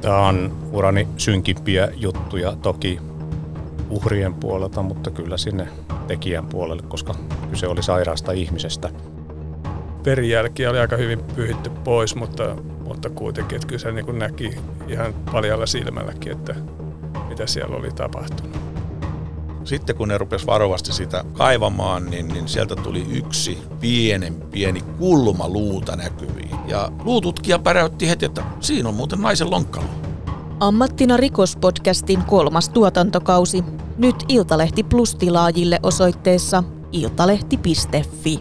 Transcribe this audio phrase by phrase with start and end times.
[0.00, 3.00] Tämä on urani synkimpiä juttuja toki
[3.90, 5.68] uhrien puolelta, mutta kyllä sinne
[6.06, 7.14] tekijän puolelle, koska
[7.50, 8.90] kyse oli sairaasta ihmisestä.
[10.02, 14.50] Perijälki oli aika hyvin pyhitty pois, mutta, mutta kuitenkin, että kyllä se niin näki
[14.88, 16.54] ihan paljalla silmälläkin, että
[17.28, 18.65] mitä siellä oli tapahtunut.
[19.66, 25.48] Sitten kun ne rupes varovasti sitä kaivamaan, niin, niin sieltä tuli yksi pienen pieni kulma
[25.48, 26.56] luuta näkyviin.
[26.66, 29.86] Ja luututkija päräytti heti, että siinä on muuten naisen lonkkalo.
[30.60, 33.64] Ammattina rikospodcastin kolmas tuotantokausi.
[33.98, 38.40] Nyt Iltalehti Plus tilaajille osoitteessa iltalehti.fi.